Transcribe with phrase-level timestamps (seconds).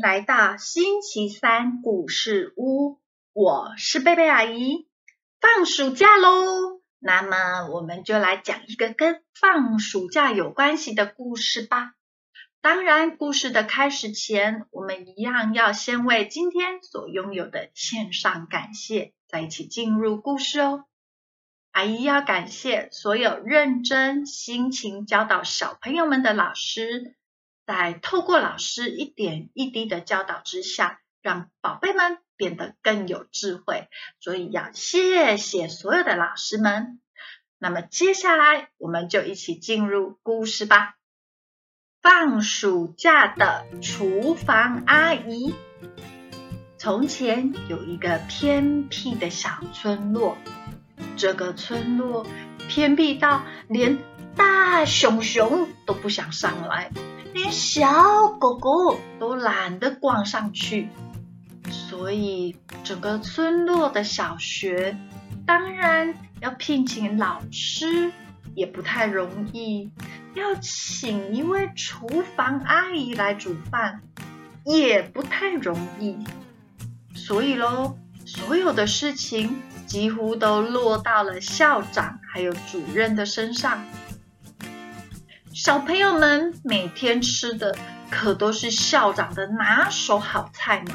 [0.00, 3.00] 来到星期三故事屋，
[3.32, 4.86] 我是贝贝阿姨。
[5.40, 11.94] 放暑假喽，那么我们就来讲一个跟放暑假有关系的故事吧。
[12.60, 20.84] 当然，故事的开始前，我们一样要先为今天所拥有的献上感谢，再一起进入故事哦。
[21.72, 27.16] 阿姨要感谢所有认真、辛勤教导小朋友们的老师。
[27.68, 33.88] 在透过老师一点一滴的教导之下，让宝贝们变得更有智慧，
[34.20, 36.98] 所以要谢谢所有的老师们。
[37.58, 40.94] 那么接下来我们就一起进入故事吧。
[42.00, 45.54] 放暑假的厨房阿姨。
[46.78, 50.38] 从前有一个偏僻的小村落，
[51.18, 52.26] 这个村落
[52.66, 53.98] 偏僻到连
[54.38, 56.90] 大熊熊都不想上来。
[57.34, 60.88] 连小狗狗都懒得逛上去，
[61.70, 64.96] 所以整个村落的小学
[65.46, 68.10] 当然要聘请老师
[68.54, 69.90] 也不太容易，
[70.34, 74.00] 要请一位厨房阿姨来煮饭
[74.64, 76.16] 也不太容易，
[77.14, 83.84] 所以喽，所有的事情几乎都落到了校长还有主任的身上。
[85.58, 87.76] 小朋友们每天吃的
[88.12, 90.94] 可都是校长的拿手好菜呢。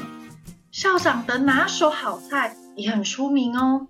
[0.72, 3.86] 校长的拿手好菜也很出名哦。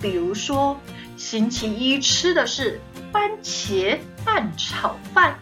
[0.00, 0.76] 比如说，
[1.16, 2.80] 星期一吃的是
[3.12, 5.38] 番茄蛋炒饭，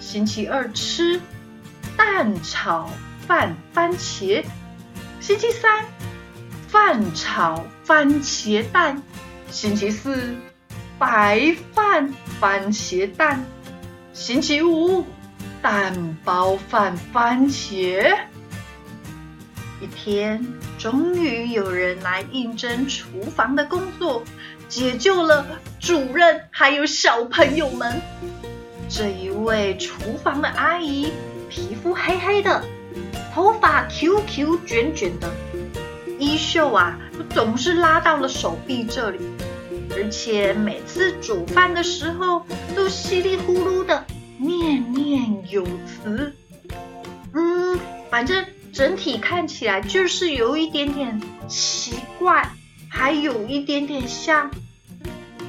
[0.00, 1.20] 星期二吃
[1.96, 2.90] 蛋炒
[3.28, 4.44] 饭番茄，
[5.20, 5.84] 星期三
[6.66, 9.00] 饭炒番茄蛋，
[9.48, 10.34] 星期四
[10.98, 13.44] 白饭番茄蛋。
[14.12, 15.06] 星期五，
[15.62, 18.14] 蛋包饭番茄。
[19.80, 20.46] 一天，
[20.78, 24.22] 终于有人来应征厨房的工作，
[24.68, 25.46] 解救了
[25.80, 28.02] 主任还有小朋友们。
[28.86, 31.10] 这一位厨房的阿姨，
[31.48, 32.62] 皮肤黑黑的，
[33.34, 35.32] 头发 QQ 卷卷的，
[36.18, 36.98] 衣袖啊
[37.30, 39.18] 总是拉到了手臂这里。
[39.94, 42.44] 而且每次煮饭的时候
[42.74, 44.04] 都稀里呼噜的
[44.38, 46.34] 念念有词，
[47.34, 47.78] 嗯，
[48.10, 52.50] 反正整体看起来就是有一点点奇怪，
[52.88, 54.50] 还有一点点像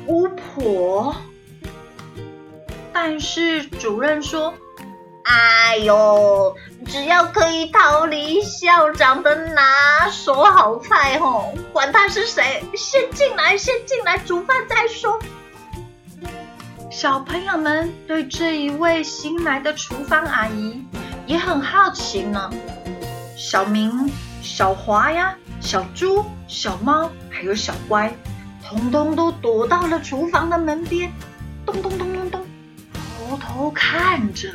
[0.08, 1.16] 巫婆。
[2.92, 4.54] 但是主任说。
[5.26, 6.54] 哎呦，
[6.94, 9.64] 只要可以逃离校长的拿
[10.12, 15.20] 手好菜吼，管他是谁，先进来，先进来煮饭再说。
[16.92, 20.86] 小朋友们对这一位新来的厨房阿姨
[21.26, 22.52] 也很好奇呢。
[23.36, 24.12] 小明、
[24.44, 28.16] 小华呀、小猪、小猫还有小乖，
[28.64, 31.12] 通通都躲到了厨房的门边，
[31.66, 32.46] 咚咚咚咚咚，
[32.94, 34.50] 偷偷看着。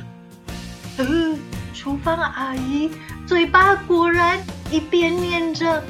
[0.98, 1.36] 嗯，
[1.78, 2.90] 厨房阿姨
[3.24, 4.36] 嘴巴果然
[4.68, 5.80] 一边念着：“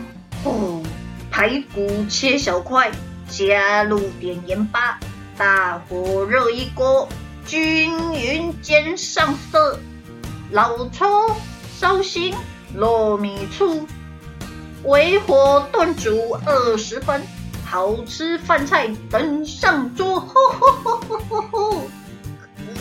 [0.44, 0.82] 哦，
[1.30, 2.92] 排骨切小块，
[3.30, 5.00] 加入点盐巴，
[5.38, 7.08] 大火热一锅，
[7.46, 9.80] 均匀煎上色。
[10.50, 11.34] 老抽、
[11.74, 12.34] 绍兴、
[12.76, 13.86] 糯米醋，
[14.84, 17.22] 微火炖煮二十分，
[17.64, 21.82] 好吃饭菜等上桌。”吼吼吼吼吼吼！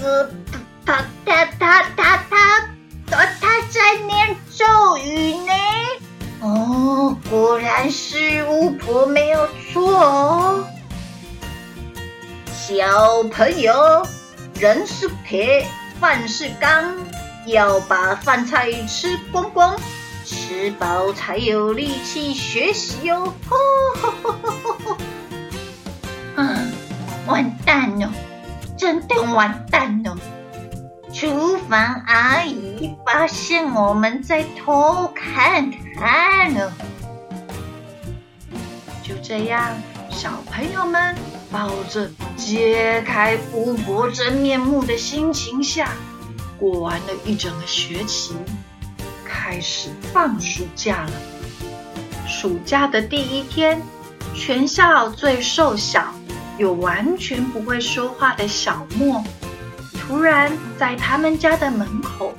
[0.03, 0.29] 呃。
[0.88, 2.27] 他他他他他
[3.78, 5.54] 在念咒语呢！
[6.42, 10.68] 哦，果然是巫婆没有错。
[12.51, 14.06] 小朋友，
[14.60, 15.68] 人是铁，
[16.00, 16.96] 饭是钢，
[17.46, 19.80] 要把饭菜吃光光，
[20.25, 23.31] 吃饱才有力气学习哟！
[26.36, 26.72] 嗯，
[27.28, 28.12] 完蛋了，
[28.75, 30.18] 真的完蛋了。
[31.13, 36.71] 厨房阿姨发现我们在偷看看了，
[39.01, 39.75] 就这样，
[40.09, 41.15] 小朋友们
[41.51, 45.92] 抱着揭开巫婆真面目的心情下，
[46.59, 48.36] 过完了一整个学期，
[49.25, 51.12] 开始放暑假了。
[52.27, 53.81] 暑假的第一天，
[54.36, 56.13] 全校最瘦小
[56.57, 59.24] 又完全不会说话的小莫。
[60.07, 62.33] 突然，在他们家的门口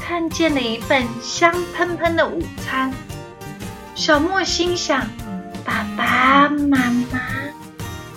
[0.00, 2.90] 看见了一份香喷喷的午餐。
[3.94, 5.06] 小莫心想：
[5.62, 7.20] 爸爸妈妈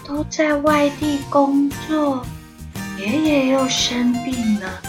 [0.07, 2.25] 都在外地工作，
[2.97, 4.81] 爷爷又生病了，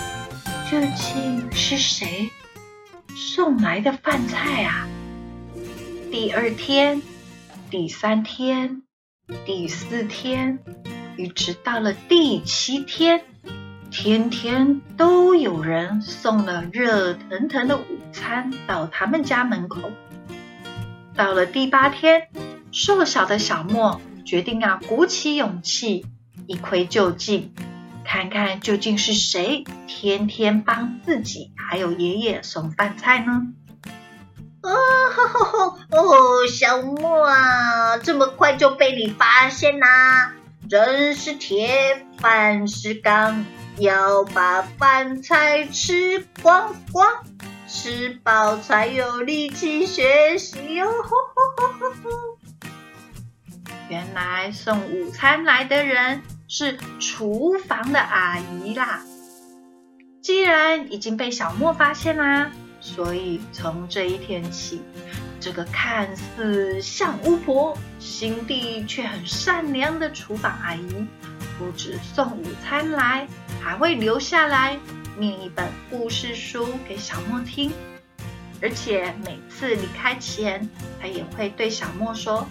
[0.70, 2.30] 究竟是谁
[3.16, 4.86] 送来的饭菜啊。
[6.12, 7.02] 第二天、
[7.70, 8.82] 第三天、
[9.44, 10.60] 第四天，
[11.16, 13.22] 一直到了第七天，
[13.90, 19.90] 天天都有人送了热腾腾的午餐到他们家门口。
[21.16, 22.28] 到了第八天，
[22.70, 26.06] 瘦小的小莫决定要鼓起勇气，
[26.46, 27.52] 一窥究竟，
[28.04, 33.48] 看看究竟是谁天天帮自己还有爷爷送饭菜呢？
[34.62, 34.70] 哦
[35.90, 40.32] 哦，小莫啊，这么快就被你发现啦！
[40.68, 43.44] 真是铁饭是钢，
[43.80, 47.24] 要把饭菜吃光光，
[47.66, 50.86] 吃饱才有力气学习哟。
[53.88, 59.02] 原来送午餐来的人是厨房的阿姨啦。
[60.22, 62.50] 既然已经被小莫发现啦。
[62.82, 64.80] 所以从这一天起，
[65.38, 71.06] 这个看似像巫婆，心地却很善良的厨房阿姨，
[71.58, 73.28] 不止送午餐来，
[73.62, 74.78] 还会留下来
[75.16, 77.72] 念一本故事书给小莫听。
[78.62, 80.68] 而且每次离开前，
[81.00, 82.46] 他也会对小莫说：“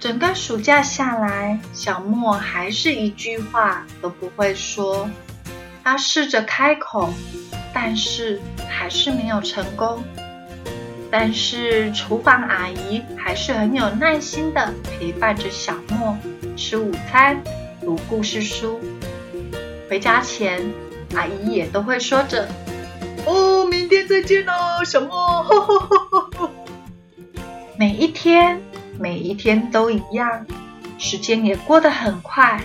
[0.00, 5.08] 整个暑假下来，小莫还是一句话都不会说。
[5.84, 7.12] 他试着开口，
[7.72, 10.02] 但是还是没有成功。
[11.16, 16.18] 但是厨房阿姨还是很有耐心的陪伴着小莫
[16.56, 17.40] 吃午餐、
[17.80, 18.80] 读故事书。
[19.88, 20.60] 回家前，
[21.14, 22.48] 阿姨也都会说着
[23.26, 26.50] ：“哦，明天再见哦，小莫。
[27.78, 28.60] ”每一天。
[28.98, 30.44] 每一天都一样，
[30.98, 32.60] 时间也过得很快。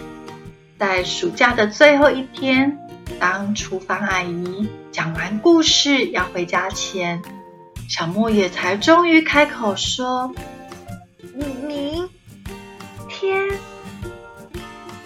[0.80, 2.80] 在暑假的最后一天，
[3.20, 7.22] 当厨房阿姨讲完故事要回家前，
[7.90, 10.32] 小莫也才终于开口说
[11.66, 12.08] ：“明
[13.10, 13.50] 天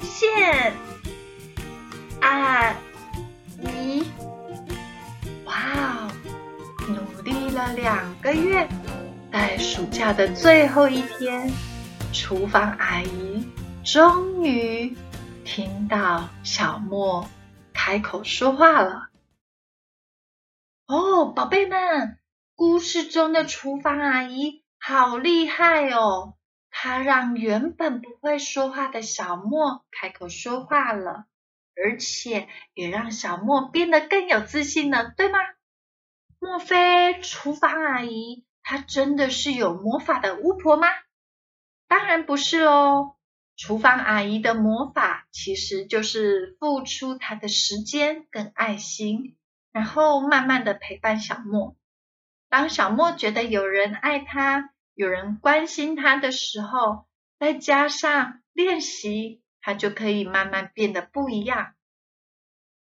[0.01, 0.73] 见，
[2.19, 2.75] 阿
[3.61, 4.03] 姨。”
[5.45, 6.11] 哇哦，
[6.89, 8.67] 努力了两个月。
[9.31, 11.49] 在暑假的最后一天，
[12.11, 13.47] 厨房阿姨
[13.85, 14.95] 终于
[15.45, 17.27] 听到小莫
[17.73, 19.07] 开口说话了。
[20.85, 22.19] 哦，宝贝们，
[22.55, 26.35] 故事中的厨房阿姨好厉害哦！
[26.69, 31.25] 她让原本不会说话的小莫开口说话了，
[31.75, 35.39] 而且也让小莫变得更有自信了，对吗？
[36.39, 38.45] 莫非厨房阿姨？
[38.61, 40.87] 她真的是有魔法的巫婆吗？
[41.87, 43.15] 当然不是哦。
[43.55, 49.37] 厨房阿姨的魔法其实就是付出她的时间跟爱心，
[49.71, 51.75] 然后慢慢的陪伴小莫。
[52.53, 57.07] 当小莫觉得有人爱他，有人关心他的时候，
[57.39, 61.73] 再加上练习，他就可以慢慢变得不一样。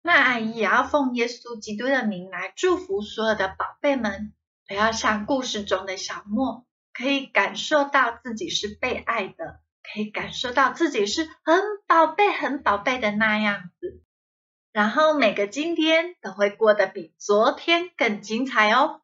[0.03, 4.35] 那阿姨也要奉耶稣基督的名来祝福所有的宝贝们。
[4.69, 14.03] 不要像故事中的小莫，可以感受到自己是被爱的，可以感受到自己是很宝贝、很宝贝的那样子。
[14.71, 18.99] 然后每个今天都会过得比昨天更精彩哦。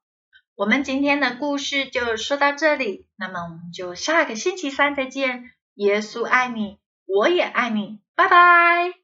[0.58, 5.52] 我们今天的故事就说到这里，那么我们就下个星期三再见。
[5.74, 8.97] 耶稣爱你，我也爱你，拜拜。